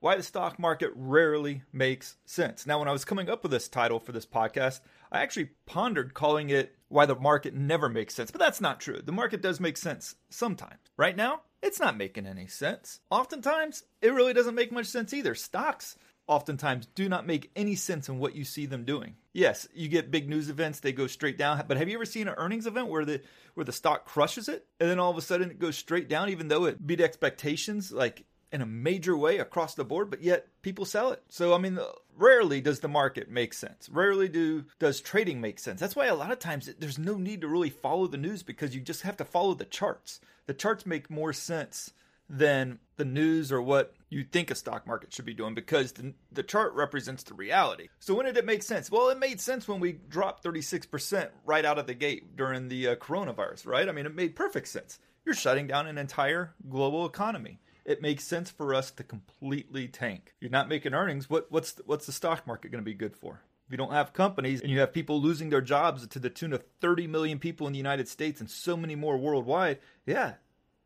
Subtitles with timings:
[0.00, 2.66] why the stock market rarely makes sense.
[2.66, 4.80] Now, when I was coming up with this title for this podcast,
[5.10, 9.00] I actually pondered calling it Why the Market Never Makes Sense, but that's not true.
[9.02, 10.78] The market does make sense sometimes.
[10.96, 13.00] Right now, it's not making any sense.
[13.10, 15.34] Oftentimes, it really doesn't make much sense either.
[15.34, 15.96] Stocks
[16.28, 19.16] oftentimes do not make any sense in what you see them doing.
[19.32, 22.28] Yes, you get big news events, they go straight down, but have you ever seen
[22.28, 23.22] an earnings event where the
[23.54, 26.28] where the stock crushes it and then all of a sudden it goes straight down
[26.28, 30.48] even though it beat expectations like in a major way across the board, but yet
[30.62, 31.22] people sell it.
[31.28, 31.78] So I mean,
[32.16, 33.88] rarely does the market make sense.
[33.88, 35.80] Rarely do does trading make sense.
[35.80, 38.74] That's why a lot of times there's no need to really follow the news because
[38.74, 40.20] you just have to follow the charts.
[40.46, 41.92] The charts make more sense
[42.30, 46.12] than the news or what you think a stock market should be doing because the,
[46.32, 47.88] the chart represents the reality.
[48.00, 48.90] So when did it make sense?
[48.90, 52.88] Well, it made sense when we dropped 36% right out of the gate during the
[52.88, 53.88] uh, coronavirus, right?
[53.88, 54.98] I mean, it made perfect sense.
[55.24, 60.34] You're shutting down an entire global economy it makes sense for us to completely tank.
[60.40, 61.30] You're not making earnings.
[61.30, 63.40] What, what's the, what's the stock market going to be good for?
[63.66, 66.52] If you don't have companies and you have people losing their jobs to the tune
[66.52, 70.34] of 30 million people in the United States and so many more worldwide, yeah,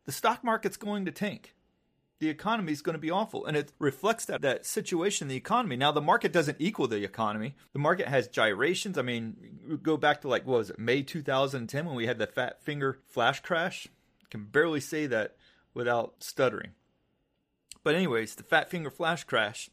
[0.05, 1.57] the stock market's going to tank.
[2.21, 3.47] The economy is going to be awful.
[3.47, 5.75] And it reflects that, that situation in the economy.
[5.75, 7.57] Now, the market doesn't equal the economy.
[7.73, 8.97] The market has gyrations.
[8.97, 12.29] I mean, go back to like, what was it, May 2010 when we had the
[12.29, 13.89] fat finger flash crash?
[14.25, 15.35] I can barely say that
[15.75, 16.71] without stuttering.
[17.85, 19.71] But anyways, the fat finger flash crash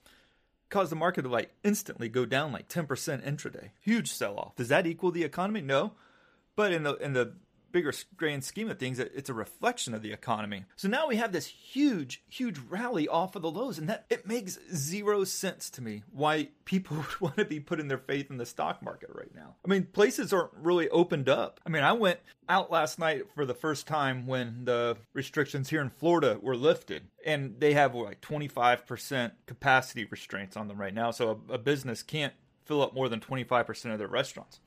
[0.69, 3.69] caused the market to like instantly go down like 10% intraday.
[3.81, 4.55] Huge sell off.
[4.55, 5.61] Does that equal the economy?
[5.61, 5.93] No.
[6.55, 7.33] But in the in the
[7.71, 10.65] bigger grand scheme of things, it's a reflection of the economy.
[10.75, 14.27] So now we have this huge, huge rally off of the lows, and that it
[14.27, 18.37] makes zero sense to me why people would want to be putting their faith in
[18.37, 19.55] the stock market right now.
[19.65, 21.59] I mean, places aren't really opened up.
[21.65, 25.81] I mean, I went out last night for the first time when the restrictions here
[25.81, 31.11] in Florida were lifted, and they have like 25% capacity restraints on them right now.
[31.11, 32.33] So a, a business can't
[32.65, 34.59] fill up more than 25% of their restaurants.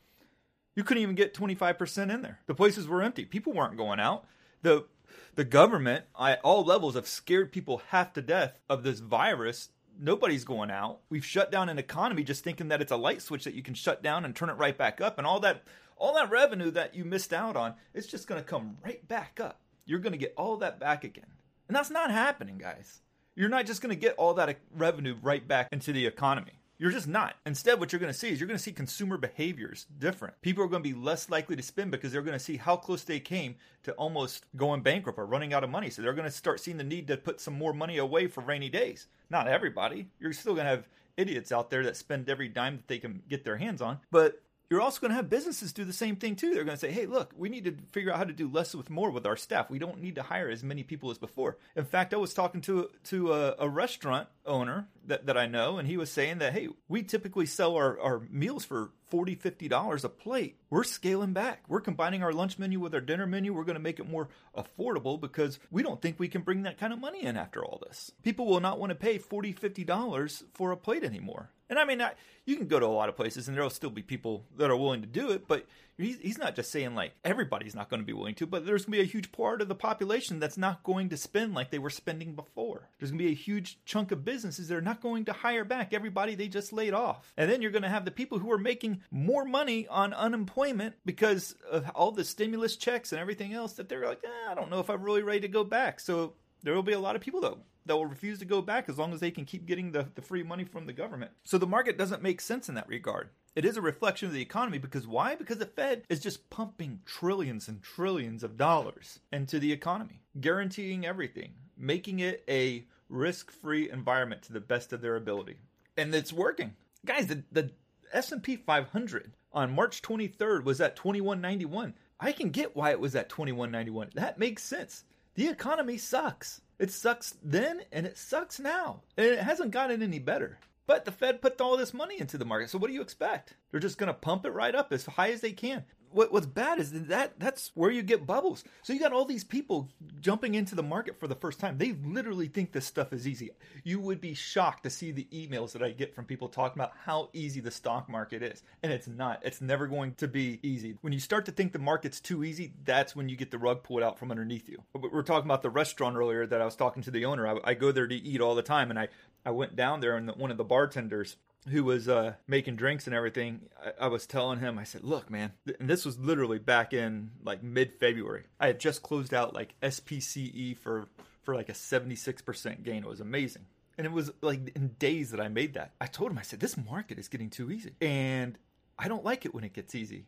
[0.74, 2.40] You couldn't even get 25% in there.
[2.46, 3.24] The places were empty.
[3.24, 4.24] People weren't going out.
[4.62, 4.86] The
[5.34, 9.70] the government at all levels have scared people half to death of this virus.
[9.98, 11.00] Nobody's going out.
[11.08, 13.74] We've shut down an economy just thinking that it's a light switch that you can
[13.74, 15.64] shut down and turn it right back up and all that
[15.96, 19.38] all that revenue that you missed out on, it's just going to come right back
[19.40, 19.60] up.
[19.84, 21.26] You're going to get all that back again.
[21.68, 23.00] And that's not happening, guys.
[23.34, 26.58] You're not just going to get all that revenue right back into the economy.
[26.82, 27.36] You're just not.
[27.46, 30.34] Instead, what you're going to see is you're going to see consumer behaviors different.
[30.42, 32.74] People are going to be less likely to spend because they're going to see how
[32.74, 33.54] close they came
[33.84, 35.90] to almost going bankrupt or running out of money.
[35.90, 38.40] So they're going to start seeing the need to put some more money away for
[38.40, 39.06] rainy days.
[39.30, 40.08] Not everybody.
[40.18, 43.22] You're still going to have idiots out there that spend every dime that they can
[43.28, 44.00] get their hands on.
[44.10, 46.54] But you're also going to have businesses do the same thing too.
[46.54, 48.74] They're going to say, "Hey, look, we need to figure out how to do less
[48.74, 49.68] with more with our staff.
[49.68, 52.62] We don't need to hire as many people as before." In fact, I was talking
[52.62, 56.54] to to a, a restaurant owner that, that I know, and he was saying that,
[56.54, 61.34] "Hey, we typically sell our, our meals for 40 50 dollars a plate we're scaling
[61.34, 64.08] back we're combining our lunch menu with our dinner menu we're going to make it
[64.08, 67.62] more affordable because we don't think we can bring that kind of money in after
[67.62, 71.50] all this people will not want to pay 40 50 dollars for a plate anymore
[71.72, 72.12] and I mean, I,
[72.44, 74.76] you can go to a lot of places and there'll still be people that are
[74.76, 75.64] willing to do it, but
[75.96, 78.84] he's, he's not just saying like everybody's not going to be willing to, but there's
[78.84, 81.70] going to be a huge part of the population that's not going to spend like
[81.70, 82.90] they were spending before.
[82.98, 85.64] There's going to be a huge chunk of businesses that are not going to hire
[85.64, 87.32] back everybody they just laid off.
[87.38, 90.96] And then you're going to have the people who are making more money on unemployment
[91.06, 94.70] because of all the stimulus checks and everything else that they're like, eh, I don't
[94.70, 96.00] know if I'm really ready to go back.
[96.00, 98.88] So there will be a lot of people though that will refuse to go back
[98.88, 101.32] as long as they can keep getting the, the free money from the government.
[101.44, 103.30] So the market doesn't make sense in that regard.
[103.54, 105.34] It is a reflection of the economy because why?
[105.34, 111.04] Because the Fed is just pumping trillions and trillions of dollars into the economy, guaranteeing
[111.04, 115.56] everything, making it a risk-free environment to the best of their ability.
[115.96, 116.74] And it's working.
[117.04, 117.70] Guys, the, the
[118.12, 121.94] S&P 500 on March 23rd was at 2191.
[122.20, 124.10] I can get why it was at 2191.
[124.14, 125.04] That makes sense.
[125.34, 126.60] The economy sucks.
[126.82, 129.02] It sucks then and it sucks now.
[129.16, 130.58] And it hasn't gotten any better.
[130.84, 132.70] But the Fed put all this money into the market.
[132.70, 133.54] So what do you expect?
[133.72, 135.84] They're just going to pump it right up as high as they can.
[136.12, 138.64] what, what's bad is that that's where you get bubbles.
[138.82, 139.88] So you got all these people
[140.20, 141.78] jumping into the market for the first time.
[141.78, 143.50] They literally think this stuff is easy.
[143.84, 146.92] You would be shocked to see the emails that I get from people talking about
[147.04, 148.62] how easy the stock market is.
[148.82, 149.40] And it's not.
[149.42, 150.96] It's never going to be easy.
[151.00, 153.82] When you start to think the market's too easy, that's when you get the rug
[153.82, 154.82] pulled out from underneath you.
[154.94, 157.46] We are talking about the restaurant earlier that I was talking to the owner.
[157.46, 159.08] I, I go there to eat all the time, and I
[159.44, 161.36] I went down there, and the, one of the bartenders
[161.68, 165.30] who was uh, making drinks and everything, I, I, was telling him, I said, "Look,
[165.30, 168.44] man," and this was literally back in like mid February.
[168.58, 171.08] I had just closed out like SPCE for
[171.42, 173.04] for like a seventy six percent gain.
[173.04, 173.66] It was amazing,
[173.96, 175.92] and it was like in days that I made that.
[176.00, 178.58] I told him, I said, "This market is getting too easy, and
[178.98, 180.26] I don't like it when it gets easy."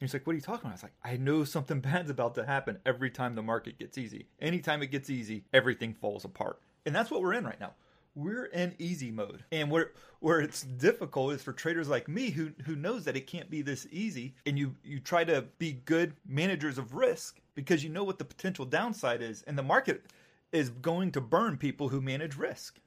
[0.00, 2.10] And he's like, "What are you talking about?" I was like, "I know something bad's
[2.10, 4.28] about to happen every time the market gets easy.
[4.40, 7.72] Anytime it gets easy, everything falls apart." And that's what we're in right now
[8.14, 9.44] we're in easy mode.
[9.50, 13.26] And where where it's difficult is for traders like me who who knows that it
[13.26, 17.84] can't be this easy and you you try to be good managers of risk because
[17.84, 20.06] you know what the potential downside is and the market
[20.52, 22.78] is going to burn people who manage risk.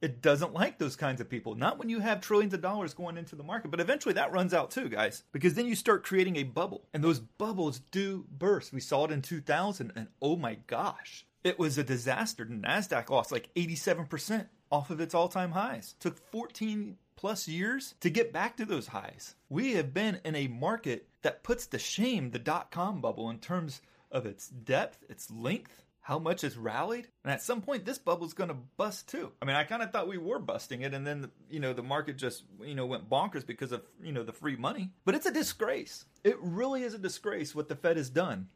[0.00, 1.54] It doesn't like those kinds of people.
[1.54, 4.54] Not when you have trillions of dollars going into the market, but eventually that runs
[4.54, 5.24] out too, guys.
[5.30, 8.72] Because then you start creating a bubble, and those bubbles do burst.
[8.72, 12.46] We saw it in 2000, and oh my gosh, it was a disaster.
[12.46, 15.94] NASDAQ lost like 87% off of its all time highs.
[16.00, 19.34] Took 14 plus years to get back to those highs.
[19.48, 23.38] We have been in a market that puts to shame the dot com bubble in
[23.38, 27.08] terms of its depth, its length, how much it's rallied.
[27.22, 29.32] And at some point, this bubble's going to bust too.
[29.40, 31.82] I mean, I kind of thought we were busting it, and then you know the
[31.82, 34.90] market just you know went bonkers because of you know the free money.
[35.04, 36.06] But it's a disgrace.
[36.24, 38.48] It really is a disgrace what the Fed has done.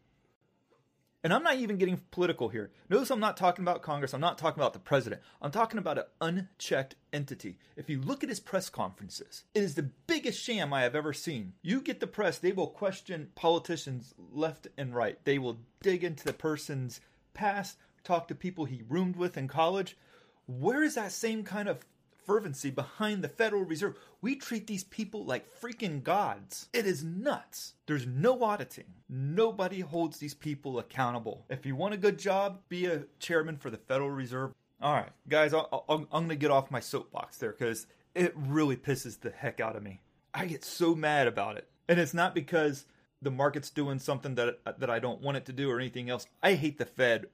[1.24, 2.70] And I'm not even getting political here.
[2.90, 4.12] Notice I'm not talking about Congress.
[4.12, 5.22] I'm not talking about the president.
[5.40, 7.56] I'm talking about an unchecked entity.
[7.76, 11.14] If you look at his press conferences, it is the biggest sham I have ever
[11.14, 11.54] seen.
[11.62, 15.18] You get the press, they will question politicians left and right.
[15.24, 17.00] They will dig into the person's
[17.32, 19.96] past, talk to people he roomed with in college.
[20.44, 21.78] Where is that same kind of
[22.24, 23.96] fervency behind the Federal Reserve.
[24.20, 26.68] We treat these people like freaking gods.
[26.72, 27.74] It is nuts.
[27.86, 28.94] There's no auditing.
[29.08, 31.44] Nobody holds these people accountable.
[31.48, 34.52] If you want a good job, be a chairman for the Federal Reserve.
[34.82, 38.76] All right, guys, i am going to get off my soapbox there because it really
[38.76, 40.00] pisses the heck out of me.
[40.32, 41.68] I get so mad about it.
[41.88, 42.86] And it's not because
[43.22, 46.26] the market's doing something that that I don't want it to do or anything else.
[46.42, 47.26] I hate the Fed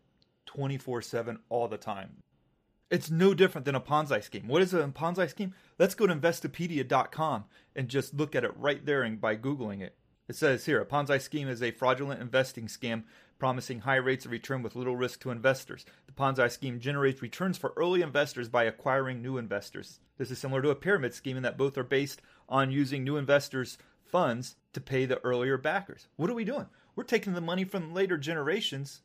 [0.47, 2.23] 24/7 all the time.
[2.91, 4.49] It's no different than a Ponzi scheme.
[4.49, 5.55] What is a Ponzi scheme?
[5.79, 7.45] Let's go to investopedia.com
[7.77, 9.95] and just look at it right there and by Googling it.
[10.29, 13.05] It says here a Ponzi scheme is a fraudulent investing scam
[13.39, 15.87] promising high rates of return with little risk to investors.
[16.07, 20.01] The Ponzi scheme generates returns for early investors by acquiring new investors.
[20.19, 23.17] This is similar to a pyramid scheme in that both are based on using new
[23.17, 26.09] investors' funds to pay the earlier backers.
[26.17, 26.67] What are we doing?
[26.97, 29.03] We're taking the money from later generations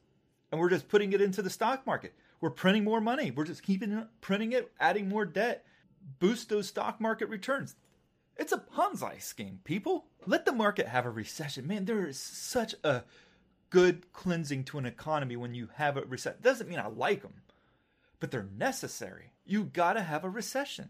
[0.52, 2.16] and we're just putting it into the stock market.
[2.42, 3.32] We're printing more money.
[3.32, 5.66] We're just keeping printing it, adding more debt,
[6.20, 7.76] boost those stock market returns.
[8.38, 10.06] It's a Ponzi scheme, people.
[10.26, 11.68] Let the market have a recession.
[11.68, 13.04] Man, there is such a
[13.70, 16.40] good cleansing to an economy when you have a recession.
[16.42, 17.42] Doesn't mean I like them,
[18.20, 19.32] but they're necessary.
[19.46, 20.90] You gotta have a recession.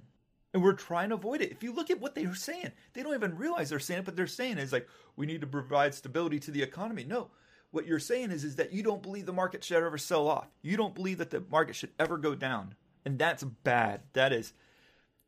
[0.54, 1.52] And we're trying to avoid it.
[1.52, 4.16] If you look at what they're saying, they don't even realize they're saying it, but
[4.16, 4.88] they're saying is like,
[5.18, 7.04] we need to provide stability to the economy.
[7.04, 7.30] No,
[7.76, 10.48] what you're saying is is that you don't believe the market should ever sell off.
[10.62, 12.76] You don't believe that the market should ever go down.
[13.04, 14.02] And that's bad.
[14.14, 14.54] That is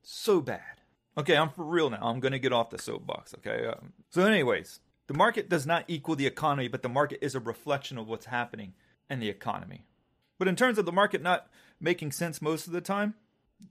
[0.01, 0.81] so bad.
[1.17, 1.99] Okay, I'm for real now.
[2.01, 3.67] I'm going to get off the soapbox, okay?
[3.67, 7.39] Um, so anyways, the market does not equal the economy, but the market is a
[7.39, 8.73] reflection of what's happening
[9.09, 9.85] in the economy.
[10.39, 11.47] But in terms of the market not
[11.79, 13.15] making sense most of the time,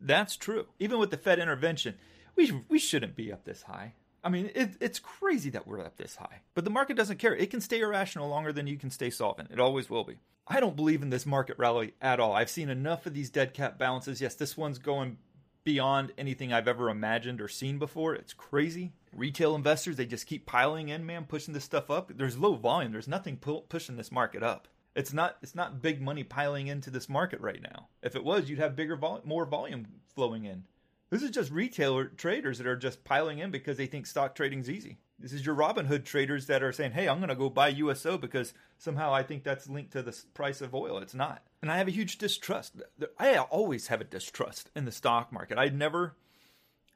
[0.01, 0.67] that's true.
[0.79, 1.95] Even with the Fed intervention,
[2.35, 3.95] we we shouldn't be up this high.
[4.27, 6.41] I mean, it, it's crazy that we're up this high.
[6.55, 7.37] But the market doesn't care.
[7.37, 9.53] It can stay irrational longer than you can stay solvent.
[9.53, 10.17] It always will be.
[10.49, 12.33] I don't believe in this market rally at all.
[12.33, 14.21] I've seen enough of these dead cat bounces.
[14.21, 15.19] Yes, this one's going
[15.63, 18.17] beyond anything I've ever imagined or seen before.
[18.17, 18.95] It's crazy.
[19.13, 22.11] Retail investors, they just keep piling in, man, pushing this stuff up.
[22.13, 22.91] There's low volume.
[22.91, 24.67] There's nothing pu- pushing this market up.
[24.97, 27.89] It's not it's not big money piling into this market right now.
[28.03, 30.65] If it was, you'd have bigger vol- more volume flowing in.
[31.09, 34.69] This is just retailer traders that are just piling in because they think stock trading's
[34.69, 34.99] easy.
[35.19, 38.19] This is your Robinhood traders that are saying, "Hey, I'm going to go buy USO
[38.19, 41.47] because somehow I think that's linked to the price of oil." It's not.
[41.63, 42.83] And I have a huge distrust.
[43.19, 45.59] I always have a distrust in the stock market.
[45.59, 46.17] I never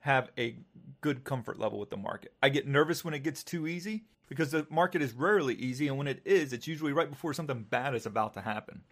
[0.00, 0.56] have a
[1.00, 2.34] good comfort level with the market.
[2.42, 5.96] I get nervous when it gets too easy because the market is rarely easy and
[5.96, 8.82] when it is, it's usually right before something bad is about to happen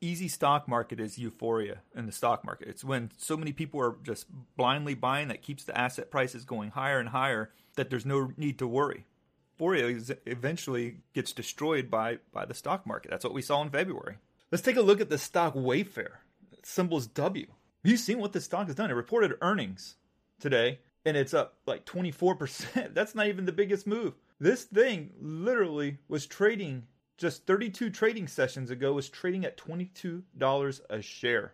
[0.00, 2.68] easy stock market is euphoria in the stock market.
[2.68, 6.70] It's when so many people are just blindly buying that keeps the asset prices going
[6.70, 9.06] higher and higher that there's no need to worry.
[9.54, 13.10] euphoria eventually gets destroyed by by the stock market.
[13.10, 14.16] That's what we saw in February.
[14.50, 16.18] Let's take a look at the stock Wayfair.
[16.62, 17.46] Symbols W.
[17.46, 18.90] Have you seen what this stock has done?
[18.90, 19.96] It reported earnings
[20.40, 22.94] today and it's up like 24%.
[22.94, 24.14] That's not even the biggest move.
[24.38, 26.86] This thing literally was trading
[27.20, 31.52] just 32 trading sessions ago was trading at $22 a share.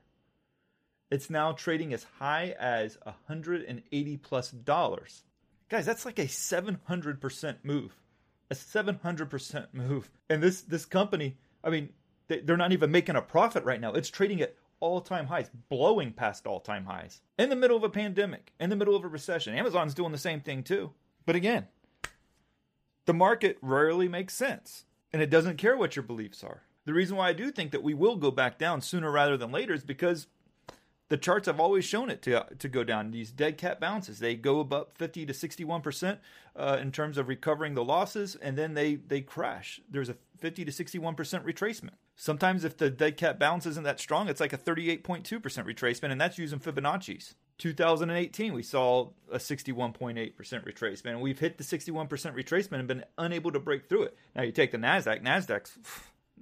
[1.11, 5.25] It's now trading as high as 180 plus dollars.
[5.69, 7.97] Guys, that's like a 700% move.
[8.51, 10.09] A 700% move.
[10.31, 11.91] And this this company, I mean,
[12.29, 13.93] they're not even making a profit right now.
[13.93, 17.21] It's trading at all-time highs, blowing past all-time highs.
[17.39, 19.55] In the middle of a pandemic, in the middle of a recession.
[19.55, 20.93] Amazon's doing the same thing too.
[21.25, 21.67] But again,
[23.07, 24.85] the market rarely makes sense,
[25.17, 26.61] and it doesn't care what your beliefs are.
[26.85, 29.51] The reason why I do think that we will go back down sooner rather than
[29.51, 30.27] later is because
[31.09, 33.13] the charts have always shown it to to go down.
[33.13, 36.21] These dead cat bounces, they go above 50 to 61 percent
[36.55, 39.81] uh, in terms of recovering the losses, and then they they crash.
[39.89, 41.95] There's a 50 to 61 percent retracement.
[42.15, 46.13] Sometimes, if the dead cat bounce isn't that strong, it's like a 38.2 percent retracement,
[46.13, 47.37] and that's using Fibonacci's.
[47.59, 53.51] 2018, we saw a 61.8% retracement, and we've hit the 61% retracement and been unable
[53.53, 54.17] to break through it.
[54.35, 55.79] Now, you take the NASDAQ, NASDAQ's,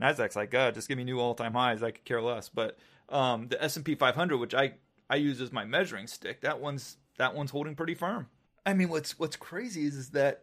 [0.01, 1.83] NASDAQ's like, God, just give me new all time highs.
[1.83, 2.49] I could care less.
[2.49, 2.79] But
[3.09, 4.75] um, the S&P 500, which I
[5.09, 8.29] I use as my measuring stick, that one's that one's holding pretty firm.
[8.67, 10.43] I mean, what's what's crazy is, is that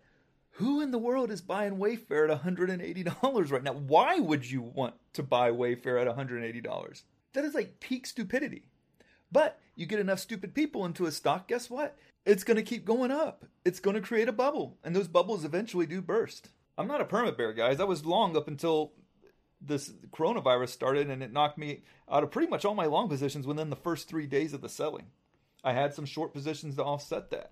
[0.56, 3.74] who in the world is buying Wayfair at $180 right now?
[3.74, 7.04] Why would you want to buy Wayfair at $180?
[7.34, 8.64] That is like peak stupidity.
[9.32, 11.98] But you get enough stupid people into a stock, guess what?
[12.26, 13.46] It's going to keep going up.
[13.66, 16.50] It's going to create a bubble, and those bubbles eventually do burst.
[16.78, 17.80] I'm not a perma bear, guys.
[17.80, 18.94] I was long up until
[19.62, 23.46] this coronavirus started and it knocked me out of pretty much all my long positions
[23.46, 25.06] within the first three days of the selling.
[25.64, 27.52] I had some short positions to offset that.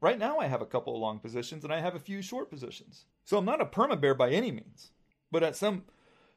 [0.00, 2.50] Right now, I have a couple of long positions and I have a few short
[2.50, 3.04] positions.
[3.24, 4.90] So I'm not a perma bear by any means.
[5.30, 5.84] But at some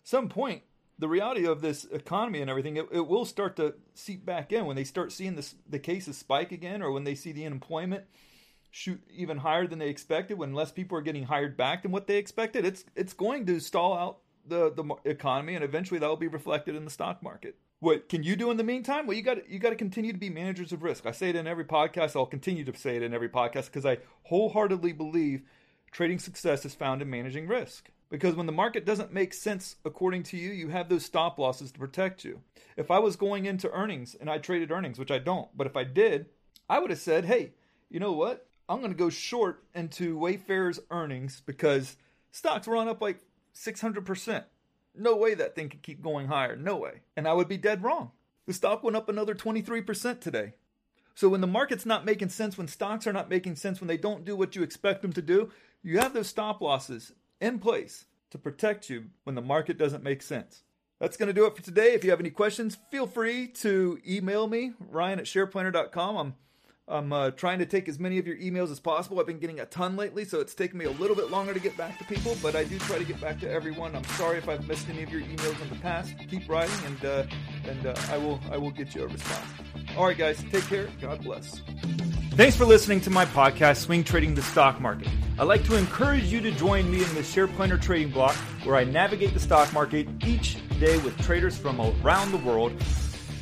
[0.04, 0.62] some point,
[0.98, 4.66] the reality of this economy and everything, it, it will start to seep back in
[4.66, 8.06] when they start seeing this, the cases spike again, or when they see the unemployment
[8.72, 12.08] shoot even higher than they expected, when less people are getting hired back than what
[12.08, 12.66] they expected.
[12.66, 16.76] It's it's going to stall out the the economy, and eventually that will be reflected
[16.76, 17.58] in the stock market.
[17.80, 19.06] What can you do in the meantime?
[19.06, 21.06] Well, you got you got to continue to be managers of risk.
[21.06, 22.16] I say it in every podcast.
[22.16, 25.44] I'll continue to say it in every podcast because I wholeheartedly believe
[25.92, 27.90] trading success is found in managing risk.
[28.10, 31.72] Because when the market doesn't make sense according to you, you have those stop losses
[31.72, 32.42] to protect you.
[32.78, 35.76] If I was going into earnings and I traded earnings, which I don't, but if
[35.76, 36.28] I did,
[36.70, 37.54] I would have said, hey,
[37.90, 38.48] you know what?
[38.68, 41.98] I'm going to go short into Wayfair's earnings because
[42.32, 43.20] stocks run up like
[43.56, 44.44] 600%.
[44.96, 46.56] No way that thing could keep going higher.
[46.56, 47.02] No way.
[47.16, 48.12] And I would be dead wrong.
[48.46, 50.54] The stock went up another 23% today.
[51.16, 53.98] So when the market's not making sense, when stocks are not making sense, when they
[53.98, 57.14] don't do what you expect them to do, you have those stop losses
[57.46, 60.64] in place to protect you when the market doesn't make sense.
[61.00, 61.94] That's going to do it for today.
[61.94, 66.18] If you have any questions, feel free to email me, ryan at shareplanner.com.
[66.18, 66.36] I'm
[66.88, 69.20] I'm uh, trying to take as many of your emails as possible.
[69.20, 71.60] I've been getting a ton lately, so it's taken me a little bit longer to
[71.60, 73.96] get back to people, but I do try to get back to everyone.
[73.96, 76.14] I'm sorry if I've missed any of your emails in the past.
[76.30, 77.24] Keep writing, and uh,
[77.68, 79.48] and uh, I will I will get you a response.
[79.98, 80.88] All right, guys, take care.
[81.02, 81.60] God bless.
[82.34, 85.10] Thanks for listening to my podcast, Swing Trading the Stock Market.
[85.38, 88.76] I'd like to encourage you to join me in the Share Planner Trading Block, where
[88.76, 92.72] I navigate the stock market each day with traders from around the world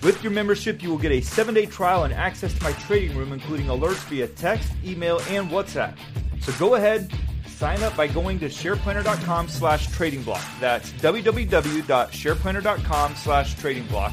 [0.03, 3.17] with your membership, you will get a seven day trial and access to my trading
[3.17, 5.95] room, including alerts via text, email, and WhatsApp.
[6.41, 7.09] So go ahead,
[7.47, 10.43] sign up by going to shareplanner.com slash trading block.
[10.59, 14.11] That's www.shareplanner.com slash trading block.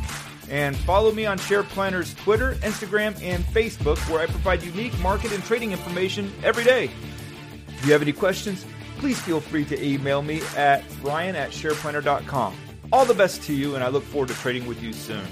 [0.49, 5.45] And follow me on SharePlanner's Twitter, Instagram, and Facebook, where I provide unique market and
[5.45, 6.91] trading information every day.
[7.81, 8.67] If you have any questions,
[8.99, 12.55] please feel free to email me at ryan at shareplanner.com.
[12.93, 15.25] All the best to you, and I look forward to trading with you soon.